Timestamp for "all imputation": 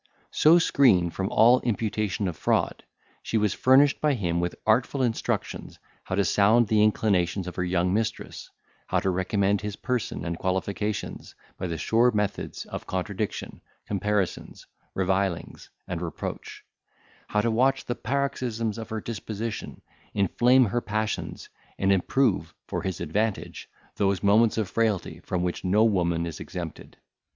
1.29-2.27